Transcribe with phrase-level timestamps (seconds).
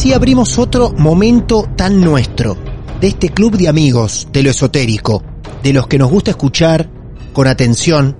[0.00, 2.56] Así abrimos otro momento tan nuestro,
[3.02, 5.22] de este club de amigos de lo esotérico,
[5.62, 6.88] de los que nos gusta escuchar
[7.34, 8.16] con atención,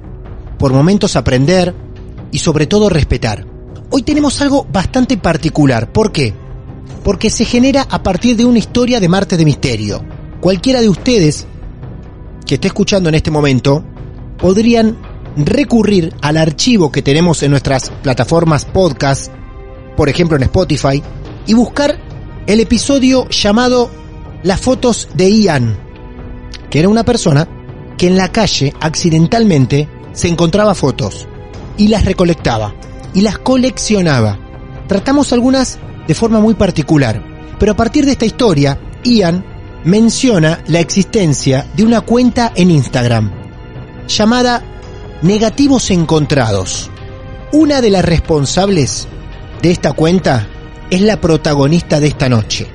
[0.58, 1.74] por momentos aprender
[2.32, 3.46] y sobre todo respetar.
[3.88, 5.90] Hoy tenemos algo bastante particular.
[5.90, 6.34] ¿Por qué?
[7.02, 10.04] Porque se genera a partir de una historia de Marte de Misterio.
[10.42, 11.46] Cualquiera de ustedes
[12.44, 13.82] que esté escuchando en este momento
[14.36, 14.98] podrían
[15.34, 19.32] recurrir al archivo que tenemos en nuestras plataformas podcast,
[19.96, 21.02] por ejemplo en Spotify,
[21.46, 21.98] y buscar
[22.46, 23.90] el episodio llamado
[24.42, 25.76] Las fotos de Ian,
[26.70, 27.48] que era una persona
[27.96, 31.28] que en la calle accidentalmente se encontraba fotos
[31.76, 32.74] y las recolectaba
[33.14, 34.38] y las coleccionaba.
[34.86, 37.22] Tratamos algunas de forma muy particular,
[37.58, 39.44] pero a partir de esta historia, Ian
[39.84, 43.30] menciona la existencia de una cuenta en Instagram
[44.08, 44.62] llamada
[45.22, 46.90] Negativos Encontrados.
[47.52, 49.08] Una de las responsables
[49.62, 50.48] de esta cuenta
[50.90, 52.66] es la protagonista de esta noche,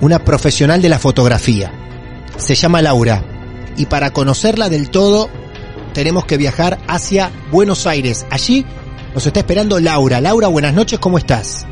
[0.00, 1.72] una profesional de la fotografía.
[2.36, 3.22] Se llama Laura
[3.76, 5.30] y para conocerla del todo
[5.94, 8.26] tenemos que viajar hacia Buenos Aires.
[8.30, 8.66] Allí
[9.14, 10.20] nos está esperando Laura.
[10.20, 11.64] Laura, buenas noches, ¿cómo estás?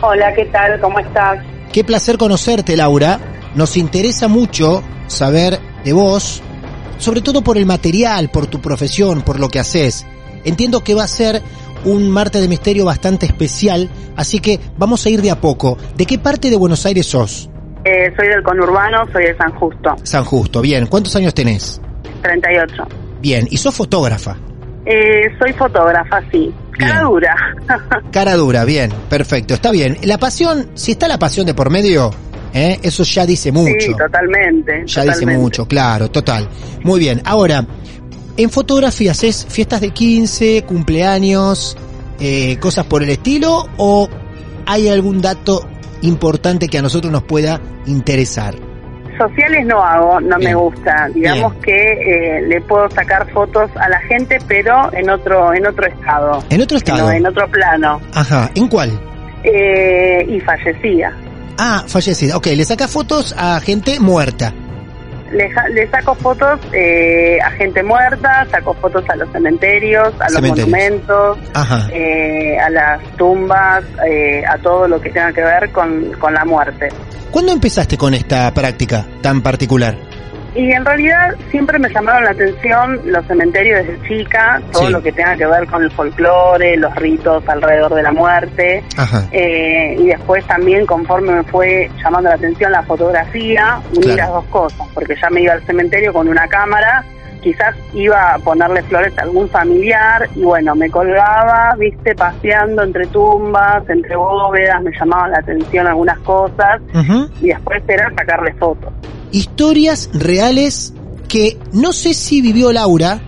[0.00, 0.80] Hola, ¿qué tal?
[0.80, 1.40] ¿Cómo estás?
[1.72, 3.20] Qué placer conocerte, Laura.
[3.54, 6.42] Nos interesa mucho saber de vos,
[6.96, 10.06] sobre todo por el material, por tu profesión, por lo que haces.
[10.44, 11.42] Entiendo que va a ser
[11.84, 15.76] un martes de misterio bastante especial, así que vamos a ir de a poco.
[15.96, 17.50] ¿De qué parte de Buenos Aires sos?
[17.84, 19.96] Eh, soy del conurbano, soy de San Justo.
[20.02, 20.86] San Justo, bien.
[20.86, 21.80] ¿Cuántos años tenés?
[22.22, 22.86] 38.
[23.20, 24.36] Bien, ¿y sos fotógrafa?
[24.84, 26.52] Eh, soy fotógrafa, sí.
[26.78, 27.36] Cara dura.
[28.12, 29.98] Cara dura, bien, perfecto, está bien.
[30.04, 32.10] La pasión, si está la pasión de por medio,
[32.54, 32.78] ¿eh?
[32.82, 33.74] eso ya dice mucho.
[33.80, 34.84] Sí, totalmente.
[34.86, 36.48] Ya dice mucho, claro, total.
[36.84, 37.66] Muy bien, ahora,
[38.38, 41.76] en fotografías es fiestas de 15, cumpleaños,
[42.20, 44.08] eh, cosas por el estilo o
[44.64, 45.68] hay algún dato
[46.02, 48.54] importante que a nosotros nos pueda interesar?
[49.18, 51.08] Sociales no hago, no me gusta.
[51.12, 55.88] Digamos que eh, le puedo sacar fotos a la gente, pero en otro en otro
[55.88, 56.44] estado.
[56.48, 57.10] ¿En otro estado?
[57.10, 58.00] en otro plano.
[58.14, 59.00] Ajá, ¿en cuál?
[59.42, 61.12] Eh, y fallecida.
[61.58, 62.36] Ah, fallecida.
[62.36, 64.54] Ok, le saca fotos a gente muerta
[65.32, 71.38] le, saco fotos eh, a gente muerta, saco fotos a los cementerios, a los monumentos,
[71.92, 76.44] eh, a las tumbas, eh, a todo lo que tenga que ver con, con la
[76.44, 76.88] muerte.
[77.30, 80.07] ¿Cuándo empezaste con esta práctica tan particular?
[80.58, 85.12] Y en realidad siempre me llamaron la atención los cementerios desde chica, todo lo que
[85.12, 88.82] tenga que ver con el folclore, los ritos alrededor de la muerte.
[89.30, 94.44] Eh, y después también conforme me fue llamando la atención la fotografía, uní las dos
[94.46, 97.04] cosas, porque ya me iba al cementerio con una cámara,
[97.38, 103.06] quizás iba a ponerle flores a algún familiar y bueno, me colgaba, viste, paseando entre
[103.06, 106.80] tumbas, entre bóvedas, me llamaban la atención algunas cosas
[107.40, 108.92] y después era sacarle fotos
[109.32, 110.94] historias reales
[111.28, 113.20] que no sé si vivió Laura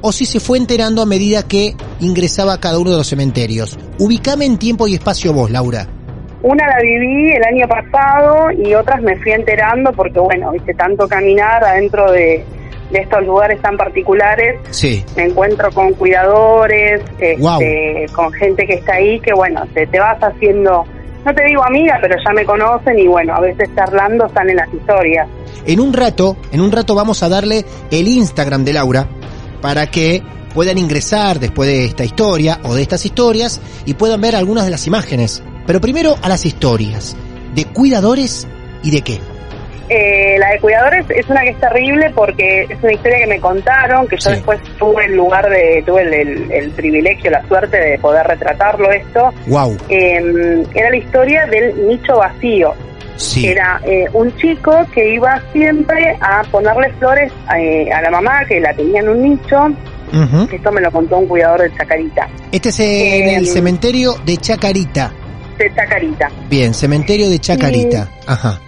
[0.00, 3.76] o si se fue enterando a medida que ingresaba a cada uno de los cementerios.
[3.98, 5.86] Ubicame en tiempo y espacio vos, Laura.
[6.40, 11.08] Una la viví el año pasado y otras me fui enterando porque, bueno, hice tanto
[11.08, 12.44] caminar adentro de,
[12.92, 14.60] estos lugares tan particulares.
[14.70, 15.04] Sí.
[15.16, 20.18] Me encuentro con cuidadores, este, con gente que está ahí, que, bueno, te, te vas
[20.22, 20.84] haciendo
[21.24, 24.72] no te digo amiga, pero ya me conocen y bueno, a veces charlando salen las
[24.72, 25.28] historias.
[25.66, 29.06] En un rato, en un rato vamos a darle el Instagram de Laura
[29.60, 30.22] para que
[30.54, 34.70] puedan ingresar después de esta historia o de estas historias y puedan ver algunas de
[34.70, 35.42] las imágenes.
[35.66, 37.16] Pero primero a las historias.
[37.54, 38.46] ¿De cuidadores
[38.82, 39.20] y de qué?
[39.90, 43.40] Eh, la de cuidadores es una que es terrible porque es una historia que me
[43.40, 48.26] contaron, que yo después tuve el lugar de, tuve el, privilegio, la suerte de poder
[48.26, 49.32] retratarlo esto.
[49.46, 49.76] Wow.
[49.88, 52.74] Em, era la historia del nicho vacío.
[53.42, 58.60] Era eh, un chico que iba siempre a ponerle flores eh, a la mamá, que
[58.60, 59.56] la tenía en un nicho.
[60.52, 62.28] Esto me lo contó un cuidador de Chacarita.
[62.52, 65.12] Este es en el em, cementerio de Chacarita.
[65.58, 66.30] De Chacarita.
[66.48, 68.08] Bien, cementerio de Chacarita.
[68.26, 68.60] Ajá.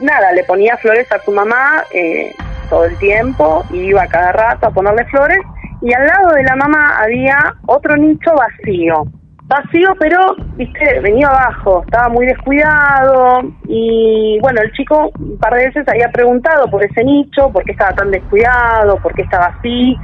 [0.00, 2.34] Nada, le ponía flores a su mamá eh,
[2.70, 5.38] todo el tiempo, iba cada rato a ponerle flores
[5.82, 7.36] y al lado de la mamá había
[7.66, 9.04] otro nicho vacío
[9.46, 10.18] vacío, pero,
[10.56, 16.08] viste, venía abajo, estaba muy descuidado y bueno, el chico un par de veces había
[16.10, 19.96] preguntado por ese nicho, por qué estaba tan descuidado, por qué estaba así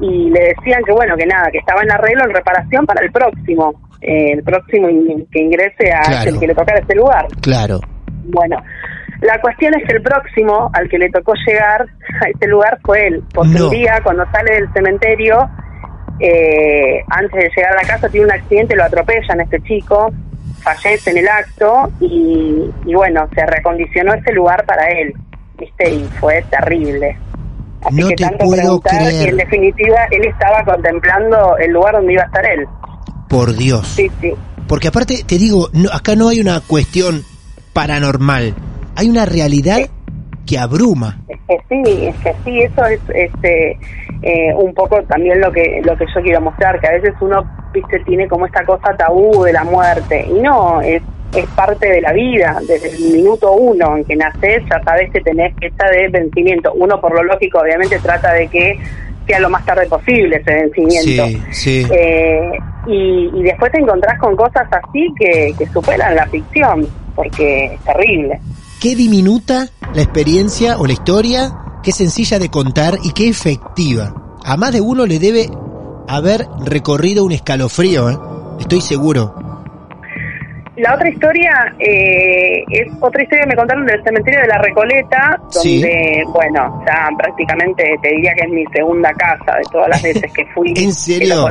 [0.00, 3.12] y le decían que bueno, que nada, que estaba en arreglo, en reparación para el
[3.12, 4.88] próximo, eh, el próximo
[5.30, 7.26] que ingrese a el que le tocara ese lugar.
[7.42, 7.80] Claro.
[8.30, 8.62] Bueno,
[9.20, 13.08] la cuestión es que el próximo al que le tocó llegar a ese lugar fue
[13.08, 15.48] él, porque un día cuando sale del cementerio
[16.20, 20.12] eh, antes de llegar a la casa tiene un accidente, lo atropellan este chico,
[20.62, 25.14] fallece en el acto y, bueno, se recondicionó ese lugar para él,
[25.58, 25.90] ¿viste?
[25.90, 27.16] Y fue terrible.
[27.82, 32.26] Así que tanto preguntar y en definitiva él estaba contemplando el lugar donde iba a
[32.26, 32.66] estar él.
[33.28, 33.86] Por Dios.
[33.88, 34.34] Sí, sí.
[34.68, 37.24] Porque aparte, te digo, acá no hay una cuestión
[37.80, 38.54] paranormal,
[38.94, 39.78] hay una realidad
[40.46, 41.16] que abruma.
[41.28, 43.78] Es que sí, es que sí, eso es este
[44.22, 47.42] eh, un poco también lo que lo que yo quiero mostrar, que a veces uno
[47.72, 51.00] viste tiene como esta cosa tabú de la muerte y no, es
[51.34, 55.22] es parte de la vida, desde el minuto uno en que naces ya sabes que
[55.22, 56.74] tenés fecha de vencimiento.
[56.74, 58.78] Uno por lo lógico obviamente trata de que
[59.30, 61.26] sea lo más tarde posible ese vencimiento.
[61.26, 61.86] Sí, sí.
[61.90, 62.50] Eh,
[62.86, 67.80] y, y, después te encontrás con cosas así que, que superan la ficción, porque es
[67.84, 68.40] terrible
[68.80, 74.14] qué diminuta la experiencia o la historia, qué sencilla de contar y qué efectiva.
[74.42, 75.50] A más de uno le debe
[76.08, 78.18] haber recorrido un escalofrío, ¿eh?
[78.58, 79.49] estoy seguro.
[80.80, 85.40] La otra historia eh, es otra historia que me contaron del cementerio de la Recoleta,
[85.52, 90.32] donde, bueno, ya prácticamente te diría que es mi segunda casa de todas las veces
[90.32, 90.72] que fui.
[90.76, 91.48] ¿En serio?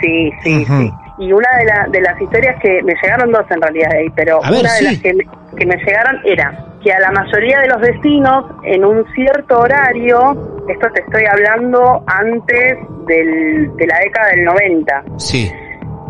[0.00, 0.92] sí, sí, sí.
[1.18, 4.74] Y una de, de las historias que me llegaron dos en realidad ahí, pero una
[4.74, 5.12] de las que
[5.56, 10.64] que me llegaron era que a la mayoría de los vecinos en un cierto horario,
[10.68, 15.50] esto te estoy hablando antes del, de la década del 90, sí.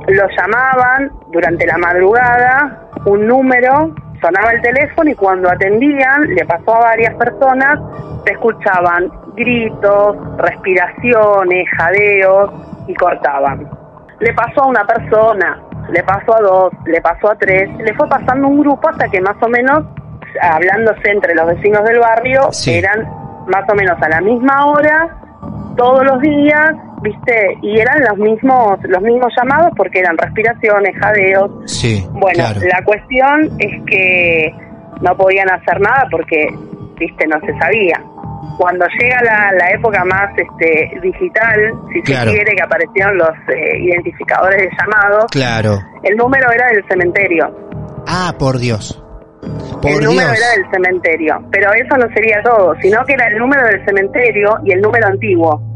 [0.08, 6.76] Lo llamaban durante la madrugada, un número, sonaba el teléfono y cuando atendían, le pasó
[6.76, 7.79] a varias personas,
[8.25, 12.50] se escuchaban gritos, respiraciones, jadeos
[12.87, 13.69] y cortaban.
[14.20, 15.61] Le pasó a una persona,
[15.91, 19.20] le pasó a dos, le pasó a tres, le fue pasando un grupo hasta que
[19.20, 19.85] más o menos,
[20.41, 23.06] hablándose entre los vecinos del barrio, eran
[23.47, 25.17] más o menos a la misma hora,
[25.76, 31.50] todos los días, viste, y eran los mismos, los mismos llamados porque eran respiraciones, jadeos.
[31.66, 34.52] Sí, bueno, la cuestión es que
[35.00, 36.46] no podían hacer nada porque,
[36.98, 38.02] viste, no se sabía
[38.56, 44.62] cuando llega la, época más este, digital, si se quiere, que aparecieron los eh, identificadores
[44.62, 45.78] de llamado, claro.
[46.02, 47.54] el número era del cementerio.
[48.06, 49.02] Ah, por Dios.
[49.42, 53.62] el número era del cementerio, pero eso no sería todo, sino que era el número
[53.66, 55.75] del cementerio y el número antiguo.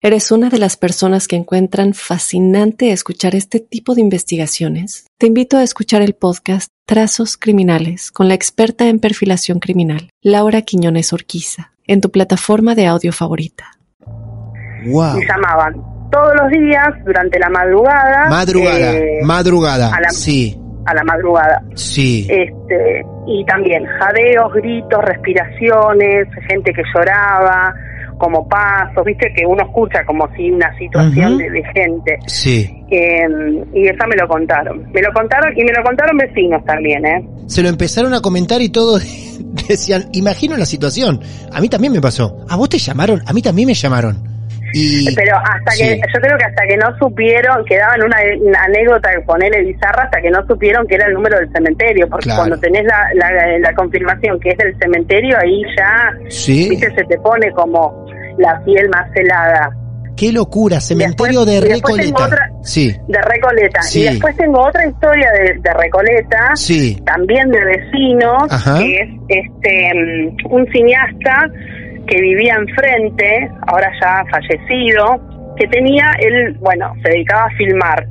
[0.00, 5.56] eres una de las personas que encuentran fascinante escuchar este tipo de investigaciones, te invito
[5.56, 11.72] a escuchar el podcast Trazos Criminales con la experta en perfilación criminal, Laura Quiñones Orquiza,
[11.86, 13.72] en tu plataforma de audio favorita.
[14.86, 15.18] Wow.
[15.18, 15.74] Y llamaban
[16.12, 18.30] todos los días durante la madrugada.
[18.30, 20.56] Madrugada, eh, madrugada, sí.
[20.86, 21.60] A la madrugada.
[21.74, 22.26] Sí.
[22.30, 27.74] Este, y también jadeos, gritos, respiraciones, gente que lloraba,
[28.18, 32.18] como pasos, viste que uno escucha como si una situación de, gente.
[32.26, 32.84] Sí.
[32.90, 34.90] Em, y esa me lo contaron.
[34.92, 37.28] Me lo contaron y me lo contaron vecinos también, ¿eh?
[37.46, 39.02] Se lo empezaron a comentar y todos
[39.68, 41.20] decían, imagino la situación.
[41.52, 42.44] A mí también me pasó.
[42.48, 44.37] A vos te llamaron, a mí también me llamaron.
[45.16, 49.20] Pero hasta que, yo creo que hasta que no supieron, quedaban una, una anécdota que
[49.22, 52.84] ponerle bizarra hasta que no supieron que era el número del cementerio, porque cuando tenés
[52.84, 53.08] la,
[53.58, 58.06] la, confirmación que es del cementerio, ahí ya, viste, se te pone como
[58.38, 59.70] la piel más helada.
[60.16, 62.28] Qué locura, cementerio de Recoleta.
[62.62, 62.90] sí.
[63.06, 63.80] De Recoleta.
[63.94, 65.30] Y después tengo otra historia
[65.62, 67.00] de, Recoleta, sí.
[67.06, 68.42] también de vecinos,
[68.78, 71.46] que es este mm, un cineasta
[72.08, 78.06] que vivía enfrente, ahora ya fallecido, que tenía, él, bueno, se dedicaba a filmar.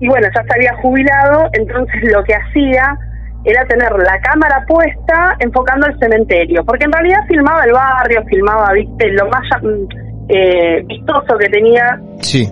[0.00, 2.96] Y bueno, ya se había jubilado, entonces lo que hacía
[3.44, 8.72] era tener la cámara puesta enfocando el cementerio, porque en realidad filmaba el barrio, filmaba,
[8.72, 11.98] viste, lo más mm, eh, vistoso que tenía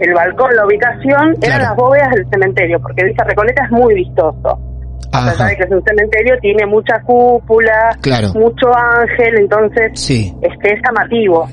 [0.00, 4.67] el balcón, la ubicación, eran las bóvedas del cementerio, porque Vista Recoleta es muy vistoso.
[5.12, 7.96] A pesar de que es un cementerio, tiene mucha cúpula,
[8.34, 11.48] mucho ángel, entonces este, es llamativo.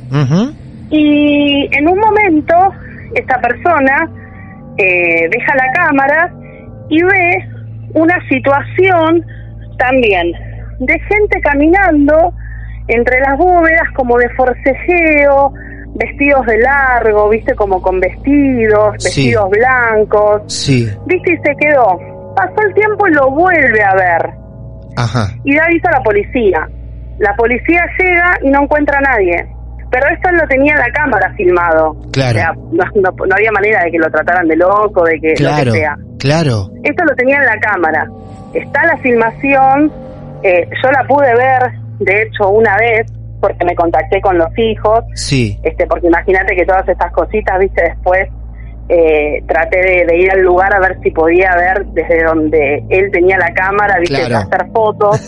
[0.90, 2.56] Y en un momento,
[3.14, 4.10] esta persona
[4.78, 6.34] eh, deja la cámara
[6.90, 7.50] y ve
[7.94, 9.26] una situación
[9.78, 10.32] también
[10.80, 12.34] de gente caminando
[12.88, 15.54] entre las bóvedas como de forcejeo,
[15.96, 20.42] vestidos de largo, viste, como con vestidos, vestidos blancos.
[20.48, 20.88] Sí.
[21.06, 22.15] Viste, y se quedó.
[22.36, 24.34] Pasó el tiempo y lo vuelve a ver.
[24.98, 25.28] Ajá.
[25.44, 26.68] Y da aviso a la policía.
[27.20, 29.48] La policía llega y no encuentra a nadie.
[29.90, 31.96] Pero esto lo tenía en la cámara filmado.
[32.12, 32.40] Claro.
[32.40, 35.72] O sea, no, había manera de que lo trataran de loco, de que claro, lo
[35.72, 35.96] que sea.
[36.20, 36.70] Claro.
[36.84, 38.08] Esto lo tenía en la cámara.
[38.54, 39.92] Está la filmación.
[40.44, 45.00] Eh, yo la pude ver, de hecho, una vez porque me contacté con los hijos.
[45.14, 45.58] Sí.
[45.64, 48.28] Este, porque imagínate que todas estas cositas, viste, después
[48.88, 53.38] eh, traté de, ir al lugar a ver si podía ver desde donde él tenía
[53.38, 55.20] la cámara, viste, hacer fotos.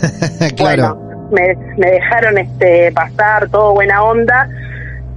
[0.56, 0.94] claro.
[0.96, 4.48] Bueno, me, me dejaron este pasar, todo buena onda.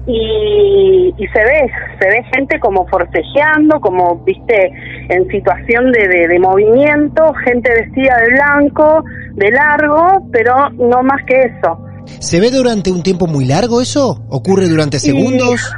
[0.07, 4.71] Y, y, se ve, se ve gente como forcejeando, como, viste,
[5.09, 9.03] en situación de, de, de, movimiento, gente vestida de blanco,
[9.35, 11.77] de largo, pero no más que eso.
[12.19, 14.23] ¿Se ve durante un tiempo muy largo eso?
[14.27, 15.71] ¿Ocurre durante segundos?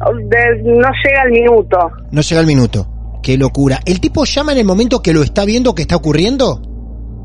[0.00, 1.78] No llega al minuto.
[2.10, 2.86] No llega al minuto.
[3.22, 3.80] Qué locura.
[3.84, 6.62] ¿El tipo llama en el momento que lo está viendo que está ocurriendo?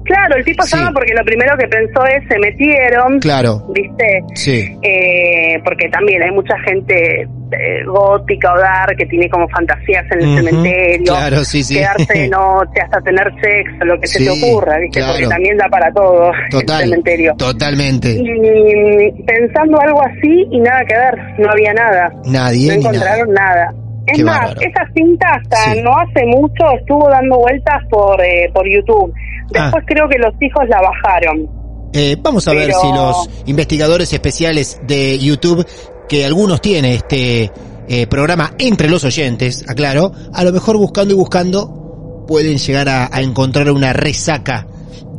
[0.03, 3.19] Claro, el tipo llama porque lo primero que pensó es se metieron.
[3.19, 3.63] Claro.
[3.73, 4.23] ¿Viste?
[4.33, 4.77] Sí.
[4.81, 10.21] Eh, porque también hay mucha gente eh, gótica o dar que tiene como fantasías en
[10.21, 11.05] el cementerio.
[11.05, 11.75] Claro, sí, sí.
[11.75, 15.01] Quedarse de noche, hasta tener sexo, lo que se te ocurra, ¿viste?
[15.05, 17.35] Porque también da para todo Total, el cementerio.
[17.37, 18.09] Totalmente.
[18.11, 22.11] Y pensando algo así y nada que ver, no había nada.
[22.25, 22.67] Nadie.
[22.69, 23.73] No encontraron nada.
[24.07, 29.13] Es más, esa cinta hasta no hace mucho estuvo dando vueltas por, eh, por YouTube.
[29.55, 29.63] Ah.
[29.63, 31.61] Después creo que los hijos la bajaron.
[31.93, 35.65] Eh, vamos a ver si los investigadores especiales de YouTube,
[36.07, 37.51] que algunos tienen este
[37.87, 43.09] eh, programa entre los oyentes, aclaro, a lo mejor buscando y buscando pueden llegar a,
[43.19, 44.65] encontrar una resaca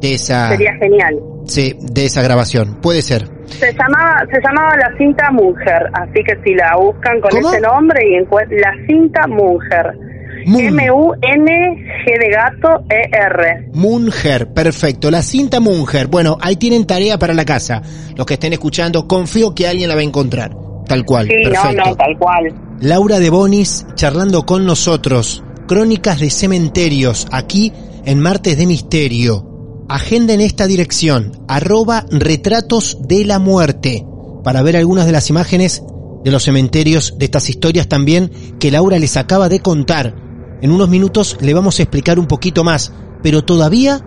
[0.00, 0.48] de esa...
[0.48, 1.20] Sería genial.
[1.44, 2.80] Sí, de esa grabación.
[2.80, 3.28] Puede ser.
[3.46, 8.00] Se llamaba, se llamaba La Cinta Mujer, así que si la buscan con ese nombre
[8.08, 9.92] y encuentran La Cinta Mujer.
[10.46, 13.70] M-U-N-G de gato E-R.
[13.72, 15.11] Munger, perfecto.
[15.11, 16.06] La cinta Munger.
[16.06, 17.82] Bueno, ahí tienen tarea para la casa.
[18.16, 20.56] Los que estén escuchando, confío que alguien la va a encontrar.
[20.87, 21.26] Tal cual.
[21.26, 21.76] Sí, perfecto.
[21.76, 22.54] no, no, tal cual.
[22.80, 25.44] Laura de Bonis charlando con nosotros.
[25.68, 27.72] Crónicas de cementerios, aquí
[28.04, 29.84] en Martes de Misterio.
[29.88, 34.04] Agenda en esta dirección, arroba retratos de la muerte,
[34.42, 35.82] para ver algunas de las imágenes
[36.25, 40.14] de los cementerios, de estas historias también que Laura les acaba de contar.
[40.62, 43.99] En unos minutos le vamos a explicar un poquito más, pero todavía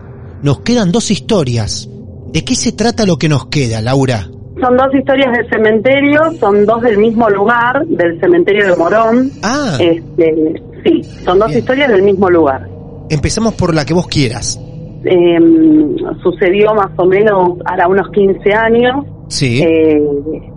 [0.41, 1.89] nos quedan dos historias.
[2.31, 4.29] ¿De qué se trata lo que nos queda, Laura?
[4.61, 9.31] Son dos historias del cementerio, son dos del mismo lugar, del cementerio de Morón.
[9.43, 9.77] Ah.
[9.81, 12.65] Este, sí, son dos historias del mismo lugar.
[13.09, 14.57] Empezamos por la que vos quieras.
[15.03, 19.05] Em, sucedió más o menos ahora unos 15 años.
[19.27, 19.61] Sí.
[19.61, 20.01] Eh,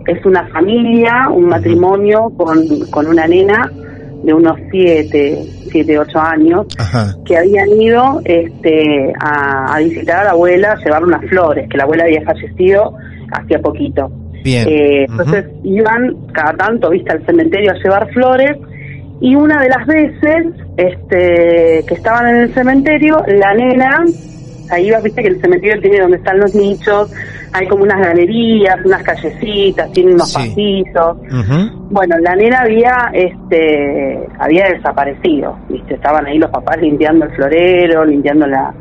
[0.07, 3.69] es una familia, un matrimonio con, con una nena
[4.23, 6.67] de unos 7, siete, ocho años,
[7.25, 11.83] que habían ido este, a, visitar a la abuela, a llevar unas flores, que la
[11.83, 12.95] abuela había fallecido
[13.31, 14.11] hacía poquito.
[14.43, 14.67] Bien.
[14.67, 18.57] Eh, entonces iban cada tanto, viste, al cementerio a llevar flores
[19.21, 20.47] y una de las veces
[20.77, 24.05] este, que estaban en el cementerio, la nena,
[24.71, 27.11] ahí vas, viste que el cementerio tiene donde están los nichos,
[27.53, 31.17] hay como unas galerías, unas callecitas, tiene unos pasillos.
[31.89, 35.95] Bueno, la nena había este había desaparecido, ¿viste?
[35.95, 38.73] Estaban ahí los papás limpiando el florero, limpiando la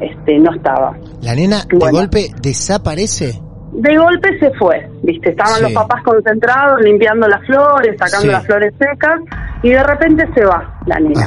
[0.00, 0.96] este no estaba.
[1.22, 3.40] ¿La nena de golpe desaparece?
[3.72, 5.30] de golpe se fue, ¿viste?
[5.30, 9.20] Estaban los papás concentrados limpiando las flores, sacando las flores secas
[9.62, 11.26] y de repente se va la niña.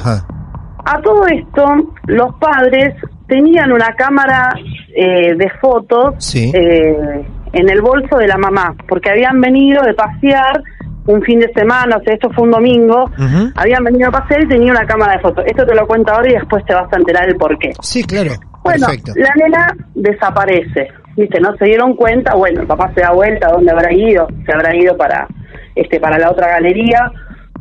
[0.83, 1.65] A todo esto,
[2.07, 2.95] los padres
[3.31, 4.49] tenían una cámara
[4.93, 7.23] eh, de fotos eh,
[7.53, 10.61] en el bolso de la mamá, porque habían venido de pasear
[11.07, 13.09] un fin de semana, o sea, esto fue un domingo,
[13.55, 15.45] habían venido a pasear y tenía una cámara de fotos.
[15.47, 17.71] Esto te lo cuento ahora y después te vas a enterar el por qué.
[17.81, 18.31] Sí, claro.
[18.65, 21.39] Bueno, la nena desaparece, ¿viste?
[21.39, 24.27] No se dieron cuenta, bueno, el papá se da vuelta, ¿a dónde habrá ido?
[24.45, 25.25] Se habrá ido para,
[25.73, 27.09] este, para la otra galería,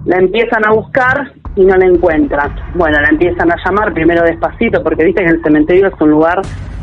[0.05, 2.54] la empiezan a buscar y no la encuentran.
[2.75, 6.40] Bueno, la empiezan a llamar primero despacito, porque viste que el cementerio es un lugar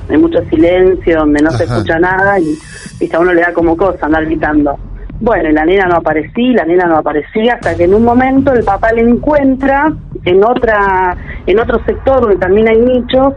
[0.07, 2.57] de mucho silencio, donde no se escucha nada y,
[2.99, 4.77] viste, a uno le da como cosa andar gritando.
[5.19, 8.63] Bueno, la nena no aparecía, la nena no aparecía, hasta que en un momento el
[8.63, 9.91] papá la encuentra
[10.25, 13.33] en otra, en otro sector donde también hay nichos,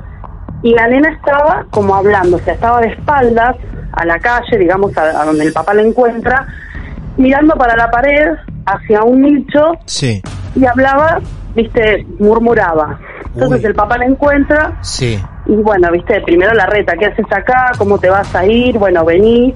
[0.62, 3.56] y la nena estaba como hablando, o sea, estaba de espaldas
[3.92, 6.46] a la calle, digamos, a, donde el papá la encuentra,
[7.16, 8.28] mirando para la pared,
[8.66, 10.22] hacia un nicho, sí.
[10.54, 11.21] Y hablaba,
[11.54, 12.99] viste, murmuraba.
[13.35, 15.21] Entonces el papá la encuentra, sí.
[15.47, 17.71] y bueno, viste, primero la reta, ¿qué haces acá?
[17.78, 18.76] ¿Cómo te vas a ir?
[18.76, 19.54] Bueno, vení.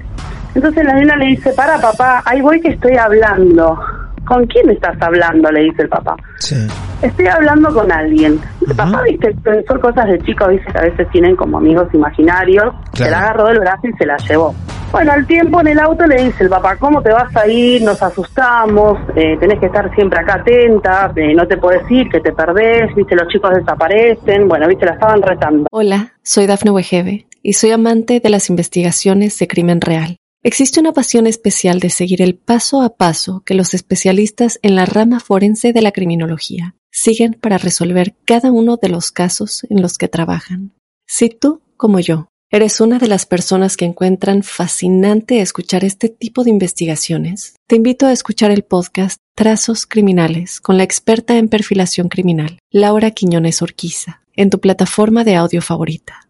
[0.53, 3.77] Entonces la nena le dice, para papá, ahí voy que estoy hablando.
[4.25, 5.51] ¿Con quién estás hablando?
[5.51, 6.15] Le dice el papá.
[6.39, 6.55] Sí.
[7.01, 8.39] Estoy hablando con alguien.
[8.67, 9.35] El papá, viste,
[9.67, 12.73] son cosas de chicos, dice que a veces tienen como amigos imaginarios.
[12.93, 14.55] Se la agarró del brazo y se la llevó.
[14.95, 17.81] Bueno, al tiempo en el auto le dice el papá, ¿cómo te vas a ir?
[17.81, 22.21] Nos asustamos, eh, tenés que estar siempre acá atenta, eh, no te puedes ir, que
[22.21, 24.47] te perdés, viste, los chicos desaparecen.
[24.47, 25.67] Bueno, viste, la estaban retando.
[25.69, 30.15] Hola, soy Dafne Wegebe y soy amante de las investigaciones de crimen real.
[30.43, 34.85] Existe una pasión especial de seguir el paso a paso que los especialistas en la
[34.85, 39.97] rama forense de la criminología siguen para resolver cada uno de los casos en los
[39.97, 40.71] que trabajan.
[41.05, 46.45] Si tú, como yo, eres una de las personas que encuentran fascinante escuchar este tipo
[46.45, 52.07] de investigaciones, te invito a escuchar el podcast Trazos Criminales con la experta en perfilación
[52.07, 56.21] criminal, Laura Quiñones Orquiza, en tu plataforma de audio favorita.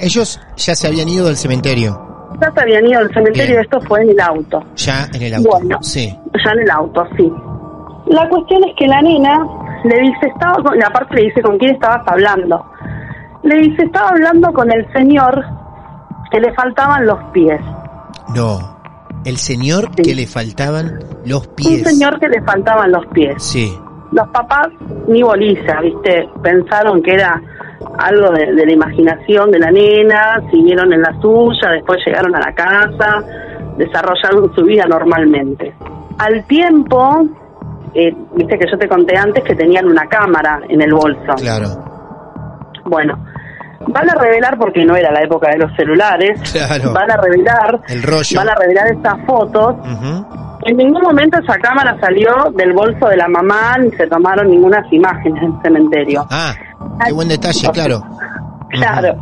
[0.00, 2.00] Ellos ya se habían ido del cementerio
[2.40, 4.64] ya se habían ido al cementerio, esto fue en el auto.
[4.74, 5.50] Ya en el auto.
[5.50, 6.18] Bueno, sí.
[6.44, 7.32] Ya en el auto, sí.
[8.06, 9.46] La cuestión es que la nena
[9.84, 12.64] le dice, estaba con, aparte le dice con quién estabas hablando.
[13.44, 15.44] Le dice, estaba hablando con el señor
[16.34, 17.60] que le faltaban los pies.
[18.34, 18.76] No,
[19.24, 21.78] el señor que le faltaban los pies.
[21.78, 23.40] Un señor que le faltaban los pies.
[23.40, 23.72] Sí.
[24.10, 24.68] Los papás
[25.06, 26.28] ni bolilla, ¿viste?
[26.42, 27.40] Pensaron que era
[27.98, 32.52] algo de, la imaginación de la nena, siguieron en la suya, después llegaron a la
[32.52, 33.22] casa,
[33.78, 35.72] desarrollaron su vida normalmente.
[36.18, 37.28] Al tiempo,
[37.94, 41.34] eh, viste que yo te conté antes que tenían una cámara en el bolso.
[41.36, 41.68] Claro.
[42.86, 43.16] Bueno,
[43.88, 46.40] van a revelar, porque no era la época de los celulares,
[46.92, 48.38] van a revelar, el rollo.
[48.38, 49.76] van a revelar estas fotos.
[50.66, 54.82] En ningún momento esa cámara salió del bolso de la mamá ni se tomaron ninguna
[54.90, 56.26] imágenes en el cementerio.
[56.30, 56.54] Ah,
[57.04, 58.02] qué buen detalle, claro.
[58.70, 59.14] Claro.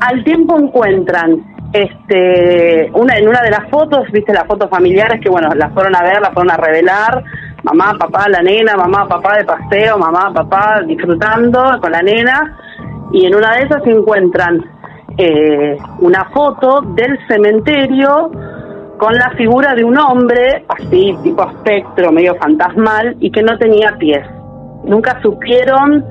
[0.00, 5.30] Al tiempo encuentran este una en una de las fotos, viste las fotos familiares que
[5.30, 7.24] bueno, las fueron a ver, las fueron a revelar,
[7.62, 12.58] mamá, papá, la nena, mamá, papá de paseo, mamá, papá disfrutando con la nena
[13.12, 14.64] y en una de esas encuentran
[15.18, 18.30] eh, una foto del cementerio
[18.98, 23.96] con la figura de un hombre, así, tipo espectro, medio fantasmal, y que no tenía
[23.98, 24.24] pies.
[24.84, 26.04] Nunca supieron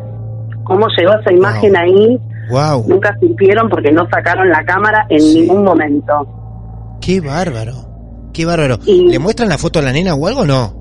[0.64, 2.20] cómo llegó esa imagen ahí.
[2.50, 2.86] Wow.
[2.88, 6.28] Nunca supieron porque no sacaron la cámara en ningún momento.
[7.00, 7.74] Qué bárbaro.
[8.34, 8.78] Qué bárbaro.
[8.86, 10.81] ¿Le muestran la foto a la nena o algo o no?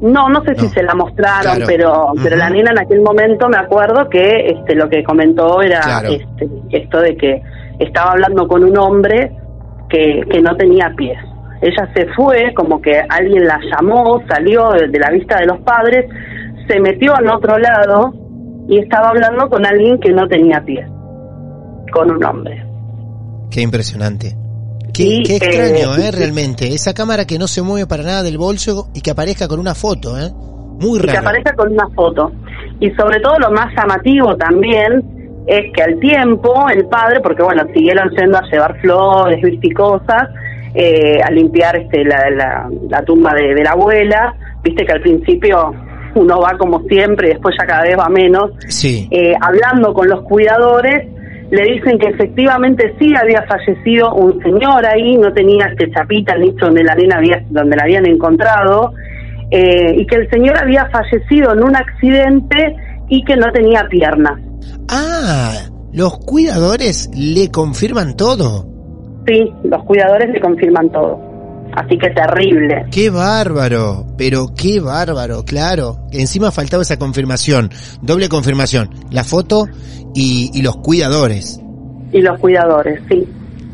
[0.00, 3.58] No, no sé si se la mostraron, pero pero la nena en aquel momento me
[3.58, 7.42] acuerdo que este lo que comentó era este, esto de que
[7.78, 9.30] estaba hablando con un hombre
[9.90, 11.18] que, que no tenía pies.
[11.60, 16.06] Ella se fue, como que alguien la llamó, salió de, la vista de los padres,
[16.66, 18.14] se metió al otro lado
[18.68, 20.88] y estaba hablando con alguien que no tenía pies,
[21.92, 22.64] con un hombre.
[23.50, 24.34] Qué impresionante.
[24.92, 26.10] Qué, extraño, eh, ¿eh?
[26.10, 26.68] Realmente.
[26.68, 29.74] Esa cámara que no se mueve para nada del bolso y que aparezca con una
[29.74, 30.30] foto, ¿eh?
[30.32, 31.12] Muy raro.
[31.12, 32.32] que aparezca con una foto.
[32.80, 37.64] Y sobre todo lo más llamativo también es que al tiempo el padre, porque bueno,
[37.74, 40.28] siguieron yendo a llevar flores, y cosas,
[40.74, 44.34] eh, a limpiar este, la, la, tumba de, la abuela.
[44.62, 45.74] Viste que al principio
[46.14, 48.52] uno va como siempre y después ya cada vez va menos.
[48.68, 49.08] Sí.
[49.10, 51.08] Eh, hablando con los cuidadores,
[51.50, 56.42] le dicen que efectivamente sí había fallecido un señor ahí, no tenía este chapita, el
[56.42, 58.92] nicho donde la nena había, donde la habían encontrado,
[59.50, 62.76] eh, y que el señor había fallecido en un accidente
[63.08, 64.40] y que no tenía piernas.
[64.88, 65.54] Ah,
[65.92, 68.66] los cuidadores le confirman todo.
[69.26, 71.29] sí, los cuidadores le confirman todo.
[71.72, 72.86] Así que terrible.
[72.90, 76.06] Qué bárbaro, pero qué bárbaro, claro.
[76.12, 77.70] Encima faltaba esa confirmación,
[78.02, 79.66] doble confirmación, la foto
[80.14, 81.60] y, y los cuidadores.
[82.12, 83.26] Y los cuidadores, sí.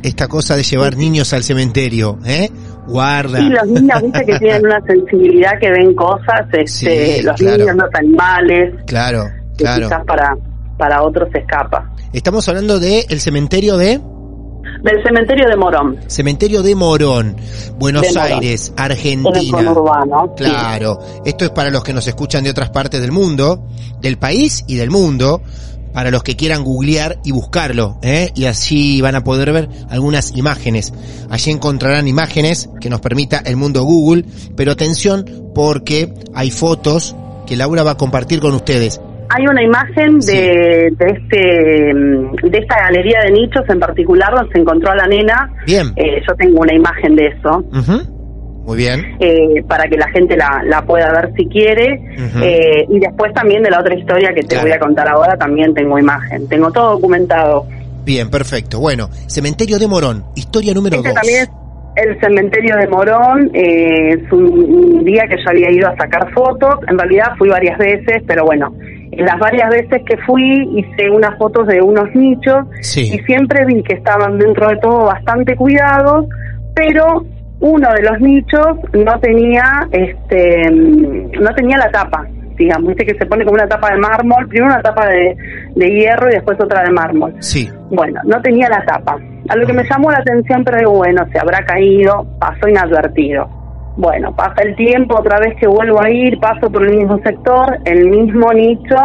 [0.02, 2.50] Esta cosa de llevar niños al cementerio, ¿eh?
[2.86, 3.40] Guarda.
[3.40, 7.84] Y los niños, viste que tienen una sensibilidad que ven cosas, este, los niños no
[7.94, 8.74] animales.
[8.86, 9.24] Claro,
[9.56, 9.88] claro.
[9.88, 10.36] quizás para,
[10.76, 11.90] para otros se escapa.
[12.12, 14.00] Estamos hablando de el cementerio de...
[14.82, 15.98] Del cementerio de Morón.
[16.06, 17.36] Cementerio de Morón,
[17.78, 19.72] Buenos Aires, Argentina.
[19.72, 23.66] Urbano, claro, esto es para los que nos escuchan de otras partes del mundo,
[24.00, 25.42] del país y del mundo
[25.96, 28.30] para los que quieran googlear y buscarlo, ¿eh?
[28.34, 30.92] y así van a poder ver algunas imágenes.
[31.30, 34.26] Allí encontrarán imágenes que nos permita el mundo Google,
[34.56, 35.24] pero atención
[35.54, 39.00] porque hay fotos que Laura va a compartir con ustedes.
[39.28, 44.52] Hay una imagen de, de este mm, de esta galería de nichos en particular donde
[44.52, 45.50] se encontró a la nena.
[45.66, 45.88] Bien.
[45.96, 47.64] Eh, yo tengo una imagen de eso.
[48.64, 49.16] Muy bien.
[49.20, 52.00] Eh, para que la gente la, la pueda ver si quiere.
[52.42, 55.72] eh, y después también de la otra historia que te voy a contar ahora, también
[55.74, 56.48] tengo imagen.
[56.48, 57.64] Tengo todo documentado.
[58.04, 58.78] Bien, perfecto.
[58.80, 61.14] Bueno, Cementerio de Morón, historia número Este dos.
[61.14, 61.50] también es
[62.06, 63.50] el cementerio de Morón.
[63.54, 66.74] Eh, es un, un día que yo había ido a sacar fotos.
[66.88, 71.36] En realidad fui varias veces, pero bueno, en las varias veces que fui hice unas
[71.38, 73.14] fotos de unos nichos Sí.
[73.14, 76.26] y siempre vi que estaban dentro de todo bastante cuidados,
[76.74, 77.24] pero
[77.60, 82.26] uno de los nichos no tenía este no tenía la tapa,
[82.58, 85.36] digamos, viste que se pone como una tapa de mármol, primero una tapa de,
[85.74, 87.34] de hierro y después otra de mármol.
[87.40, 87.68] Sí.
[87.90, 89.16] Bueno, no tenía la tapa.
[89.48, 93.48] A lo que me llamó la atención, pero digo, bueno, se habrá caído, pasó inadvertido.
[93.96, 97.78] Bueno, pasa el tiempo, otra vez que vuelvo a ir, paso por el mismo sector,
[97.86, 98.96] el mismo nicho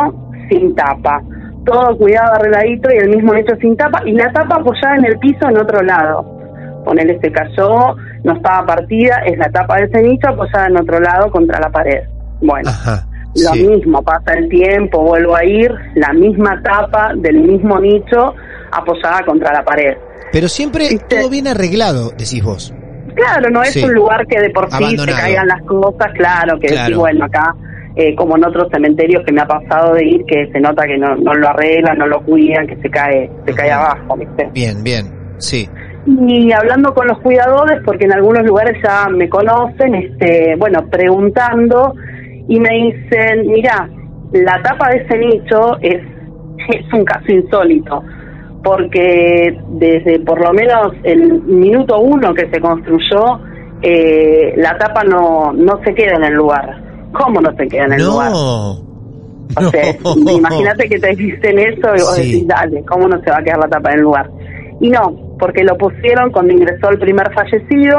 [0.49, 1.21] sin tapa.
[1.65, 5.17] Todo cuidado arregladito y el mismo nicho sin tapa y la tapa apoyada en el
[5.19, 6.25] piso en otro lado.
[6.83, 10.99] Ponele, se cayó, no estaba partida, es la tapa de ese nicho apoyada en otro
[10.99, 12.01] lado contra la pared.
[12.41, 13.07] Bueno, Ajá.
[13.35, 13.67] lo sí.
[13.67, 18.33] mismo, pasa el tiempo, vuelvo a ir, la misma tapa del mismo nicho
[18.71, 19.95] apoyada contra la pared.
[20.33, 22.73] Pero siempre todo bien arreglado, decís vos.
[23.15, 23.83] Claro, no es Sí.
[23.83, 26.81] un lugar que de por sí se caigan las cosas, claro, que Claro.
[26.83, 27.55] decís, bueno, acá,
[27.95, 30.97] eh, como en otros cementerios que me ha pasado de ir, que se nota que
[30.97, 34.49] no, no lo arreglan, no lo cuidan, que se cae, se cae abajo, ¿viste?
[34.53, 35.11] Bien, bien.
[35.39, 35.67] Sí.
[36.05, 41.93] Y hablando con los cuidadores, porque en algunos lugares ya me conocen, este, bueno, preguntando,
[42.47, 43.87] y me dicen, mira,
[44.31, 46.01] la tapa de ese nicho es,
[46.69, 48.03] es un caso insólito,
[48.63, 53.39] porque desde por lo menos el minuto uno que se construyó,
[53.81, 56.81] eh, la tapa no, no se queda en el lugar.
[57.13, 58.31] ¿Cómo no se queda en el lugar?
[58.31, 58.91] No.
[59.57, 60.31] O sea, No.
[60.31, 62.21] imagínate que te dicen eso y vos Sí.
[62.23, 64.29] decís, dale, ¿cómo no se va a quedar la tapa en el lugar?
[64.79, 67.97] Y no, porque lo pusieron cuando ingresó el primer fallecido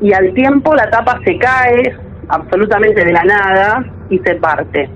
[0.00, 1.94] y al tiempo la tapa se cae
[2.28, 4.90] absolutamente de la nada y se parte.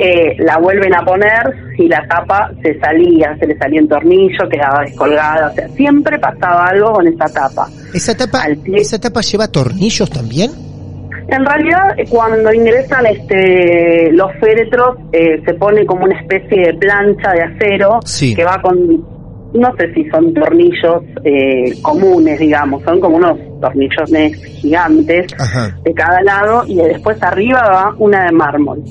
[0.00, 1.42] Eh, la vuelven a poner
[1.76, 6.18] y la tapa se salía, se le salía un tornillo, quedaba descolgada, o sea, siempre
[6.18, 7.66] pasaba algo con esa tapa.
[7.92, 8.44] ¿Esa tapa.
[8.76, 10.52] ¿Esa tapa lleva tornillos también?
[11.30, 17.32] En realidad, cuando ingresan este, los féretros, eh, se pone como una especie de plancha
[17.32, 18.34] de acero Sí.
[18.34, 18.78] que va con,
[19.52, 25.76] no sé si son tornillos eh, comunes, digamos, son como unos tornillones gigantes Ajá.
[25.84, 28.82] de cada lado y después arriba va una de mármol,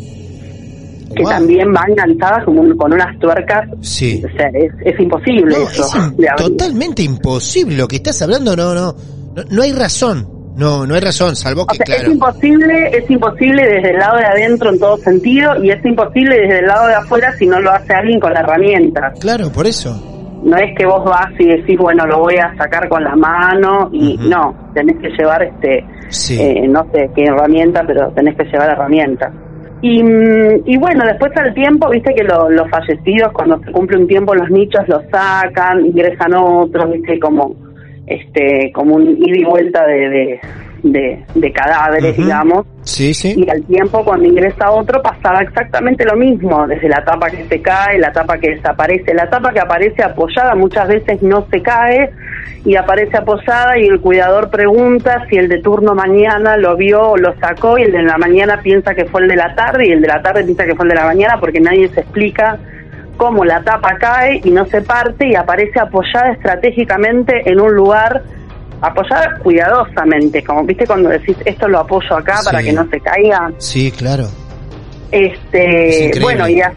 [1.16, 1.32] que Wow.
[1.32, 3.68] también va enganchada como un- con unas tuercas.
[3.82, 4.24] Sí.
[4.26, 5.84] O sea, es, es imposible No, eso.
[6.18, 8.94] es totalmente imposible lo que estás hablando, no, no,
[9.36, 12.98] no, no hay razón, no, no hay razón, salvo O que, sea, claro, es imposible,
[12.98, 16.66] es imposible desde el lado de adentro en todo sentido y es imposible desde el
[16.68, 19.14] lado de afuera si no lo hace alguien con la herramienta.
[19.20, 22.88] claro, por eso, No es que vos vas y decís, bueno, lo voy a sacar
[22.88, 27.82] con la mano y no, tenés que llevar este, sí, eh, no sé qué herramienta,
[27.86, 29.32] pero tenés que llevar herramienta.
[29.82, 33.98] Y, mm, y bueno, después al tiempo, viste que lo- los fallecidos, cuando se cumple
[33.98, 37.56] un tiempo, los nichos los sacan, ingresan otros, viste, como
[38.08, 40.40] este como un ida y vuelta de, de,
[40.92, 42.66] de- de cadáveres, digamos.
[42.82, 47.30] sí, sí, Y al tiempo, cuando ingresa otro, pasaba exactamente lo mismo, desde la tapa
[47.30, 49.14] que se cae, la tapa que desaparece.
[49.14, 52.10] La tapa que aparece apoyada muchas veces no se cae
[52.66, 57.18] y aparece apoyada y el cuidador pregunta si el de turno mañana lo vio o
[57.18, 59.92] lo sacó y el de la mañana piensa que fue el de la tarde y
[59.92, 62.58] el de la tarde piensa que fue el de la mañana porque nadie se explica
[63.16, 68.22] cómo la tapa cae y no se parte y aparece apoyada estratégicamente en un lugar
[68.82, 73.52] apoyada cuidadosamente, como viste cuando decís esto lo apoyo acá para que no se caiga.
[73.58, 74.28] sí, claro,
[75.12, 76.74] Es Este, bueno, y a-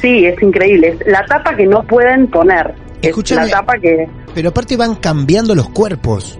[0.00, 0.96] sí, es increíble.
[1.00, 2.74] Es la tapa que no pueden poner.
[3.00, 3.44] Es Escúchame.
[3.46, 6.38] la tapa que Pero aparte van cambiando los cuerpos.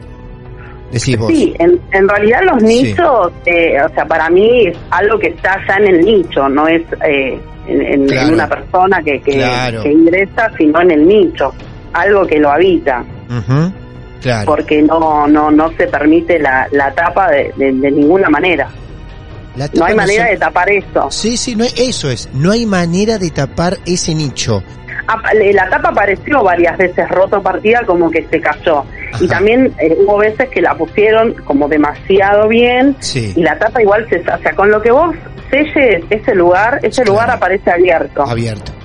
[0.92, 1.28] Decís vos.
[1.30, 5.58] Sí, en, en realidad los nichos, eh, o sea, para mí es algo que está
[5.68, 9.32] ya en el nicho, no es eh, en, una persona que, que,
[9.92, 11.52] ingresa, sino en el nicho,
[11.92, 13.04] algo que lo habita.
[14.20, 14.46] Claro.
[14.46, 18.68] Porque no, no, no se permite la, la tapa de, de, ninguna manera.
[19.74, 21.10] No hay manera de tapar eso.
[21.10, 22.28] Sí, sí, no, eso es.
[22.32, 24.62] No hay manera de tapar ese nicho.
[25.52, 28.84] La tapa apareció varias veces roto partida como que se cayó.
[29.20, 34.06] Y también eh, hubo veces que la pusieron como demasiado bien y la tapa igual
[34.10, 34.20] se...
[34.20, 35.16] O sea, con lo que vos
[35.50, 38.22] selles ese lugar, ese lugar aparece abierto.
[38.22, 38.77] Abierto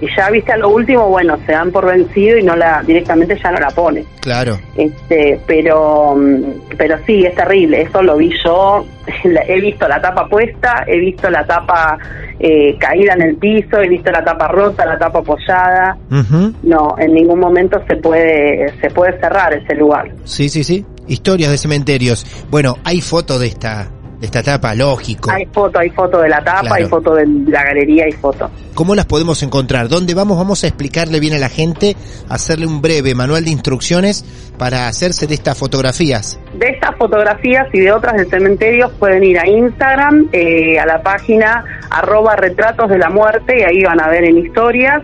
[0.00, 3.38] y ya viste a lo último, bueno, se dan por vencido y no la directamente
[3.42, 4.04] ya no la pone.
[4.20, 4.58] Claro.
[4.76, 8.84] Este, pero mm, pero sí, es terrible, eso lo vi yo,
[9.24, 11.98] he visto la tapa puesta, he visto la tapa
[12.38, 15.96] eh, caída en el piso, he visto la tapa rota, la tapa apoyada.
[16.62, 20.10] No, en ningún momento se puede se puede cerrar ese lugar.
[20.24, 20.84] Sí, sí, sí.
[21.08, 22.46] Historias de cementerios.
[22.50, 25.30] Bueno, hay fotos de esta de esta tapa, lógico.
[25.30, 28.50] Hay foto, hay foto de la tapa, hay foto de la galería, hay foto.
[28.74, 29.88] ¿Cómo las podemos encontrar?
[29.88, 30.36] ¿Dónde vamos?
[30.36, 31.96] Vamos a explicarle bien a la gente,
[32.28, 34.24] hacerle un breve manual de instrucciones
[34.58, 36.40] para hacerse de estas fotografías.
[36.54, 41.02] De estas fotografías y de otras del cementerio pueden ir a Instagram, eh, a la
[41.02, 45.02] página arroba retratos de la muerte y ahí van a ver en historias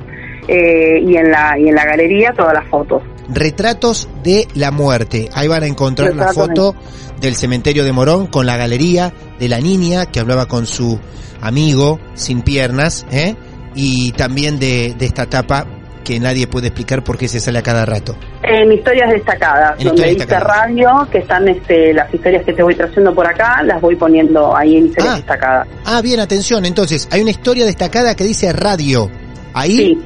[0.49, 3.03] eh, y, en la, y en la galería todas las fotos.
[3.29, 5.29] Retratos de la muerte.
[5.33, 6.75] Ahí van a encontrar la foto
[7.21, 11.01] del cementerio de Morón con la galería de la niña que hablaba con su
[11.41, 13.35] amigo sin piernas, ¿eh?
[13.75, 15.67] y también de, esta tapa
[16.05, 18.15] que nadie puede explicar por qué se sale a cada rato.
[18.43, 23.15] En historias destacadas, donde dice radio, que están este, las historias que te voy trayendo
[23.15, 25.17] por acá, las voy poniendo ahí en historias ah.
[25.17, 25.69] destacadas.
[25.87, 29.11] Ah, bien, atención, entonces, hay una historia destacada que dice radio.
[29.55, 29.99] Ahí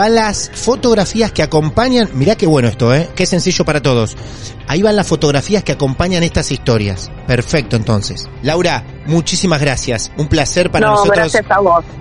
[0.00, 3.10] van las fotografías que acompañan, mirá qué bueno esto, ¿eh?
[3.14, 4.16] Qué sencillo para todos.
[4.66, 7.12] Ahí van las fotografías que acompañan estas historias.
[7.26, 8.26] Perfecto, entonces.
[8.42, 10.10] Laura, muchísimas gracias.
[10.16, 11.36] Un placer para nosotros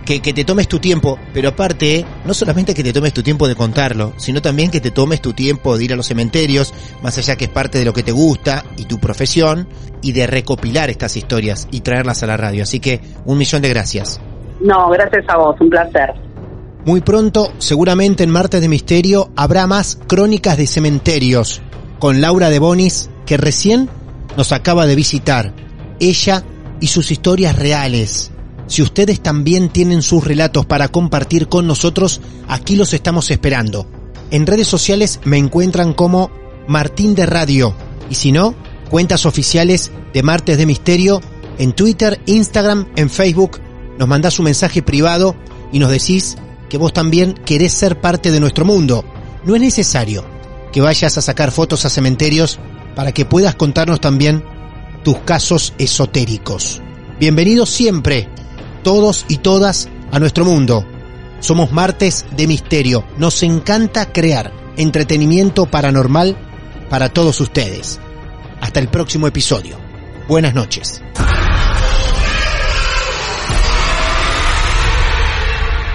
[0.06, 3.50] Que, que te tomes tu tiempo, pero aparte, no solamente que te tomes tu tiempo
[3.50, 7.18] de contarlo, sino también que te tomes tu tiempo de ir a los cementerios, más
[7.18, 9.68] allá que es parte de lo que te gusta y tu profesión,
[10.02, 12.64] y de recopilar estas historias y traerlas a la radio.
[12.64, 14.22] Así que un millón de gracias.
[14.62, 16.29] No, gracias a vos, un placer.
[16.86, 21.62] Muy pronto, seguramente en Martes de Misterio, habrá más crónicas de cementerios
[22.00, 23.90] con Laura de Bonis, que recién
[24.38, 25.54] nos acaba de visitar.
[26.00, 26.44] Ella
[26.80, 28.32] y sus historias reales.
[28.68, 33.86] Si ustedes también tienen sus relatos para compartir con nosotros, aquí los estamos esperando.
[34.32, 36.32] En redes sociales me encuentran como
[36.68, 37.76] Martín de Radio.
[38.10, 38.56] Y si no,
[38.90, 41.20] cuentas oficiales de Martes de Misterio
[41.58, 43.60] en Twitter, Instagram, en Facebook.
[43.98, 45.36] Nos mandás un mensaje privado
[45.74, 46.38] y nos decís
[46.70, 49.04] que vos también querés ser parte de nuestro mundo.
[49.44, 50.24] No es necesario
[50.72, 52.60] que vayas a sacar fotos a cementerios
[52.96, 54.44] para que puedas contarnos también
[55.04, 56.82] tus casos esotéricos.
[57.20, 58.30] Bienvenidos siempre,
[58.84, 60.86] todos y todas, a nuestro mundo.
[61.40, 63.06] Somos martes de misterio.
[63.18, 66.38] Nos encanta crear entretenimiento paranormal
[66.90, 68.00] para todos ustedes.
[68.62, 69.78] Hasta el próximo episodio.
[70.28, 71.02] Buenas noches.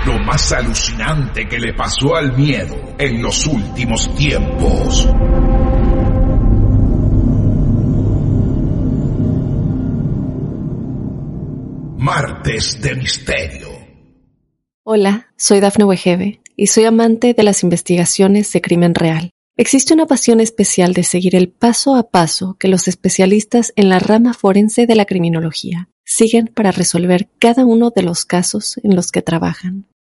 [0.06, 5.08] Lo más alucinante que le pasó al miedo en los últimos tiempos.
[11.96, 13.68] Martes de Misterio.
[14.82, 19.30] Hola, soy Dafne Wegebe y soy amante de las investigaciones de crimen real.
[19.56, 24.00] Existe una pasión especial de seguir el paso a paso que los especialistas en la
[24.00, 29.10] rama forense de la criminología siguen para resolver cada uno de los casos en los
[29.10, 29.86] que trabajan.